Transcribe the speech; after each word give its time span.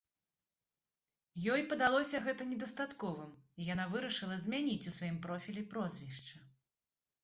Ёй 1.55 1.61
падалося 1.73 2.23
гэта 2.25 2.49
недастатковым, 2.55 3.31
і 3.61 3.71
яна 3.73 3.89
вырашыла 3.95 4.43
змяніць 4.49 4.83
у 4.89 4.99
сваім 5.01 5.25
профілі 5.31 5.71
прозвішча. 5.75 6.47